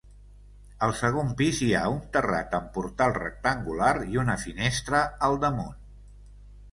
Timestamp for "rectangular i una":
3.17-4.39